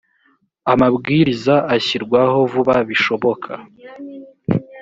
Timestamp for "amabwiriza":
0.73-1.55